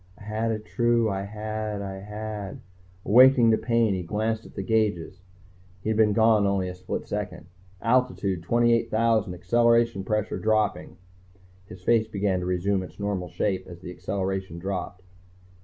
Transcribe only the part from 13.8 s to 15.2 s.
the acceleration dropped.